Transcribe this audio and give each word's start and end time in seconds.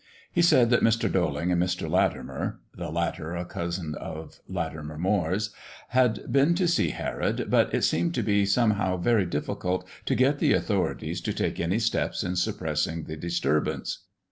He 0.31 0.41
said 0.41 0.71
that 0.71 0.81
Mr. 0.81 1.11
Doling 1.11 1.51
and 1.51 1.61
Mr. 1.61 1.87
Latimer 1.87 2.59
(the 2.75 2.89
latter 2.89 3.35
a 3.35 3.45
cousin 3.45 3.93
of 3.93 4.39
Latimer 4.49 4.97
Moire's) 4.97 5.51
had 5.89 6.23
been 6.33 6.55
to 6.55 6.67
see 6.67 6.89
Herod, 6.89 7.51
but 7.51 7.71
it 7.71 7.83
seemed 7.83 8.15
to 8.15 8.23
be 8.23 8.43
somehow 8.47 8.97
very 8.97 9.27
difficult 9.27 9.87
to 10.05 10.15
get 10.15 10.39
the 10.39 10.53
authorities 10.53 11.21
to 11.21 11.33
take 11.33 11.59
any 11.59 11.77
steps 11.77 12.23
in 12.23 12.35
suppressing 12.35 13.03
the 13.03 13.15
disturbance. 13.15 13.99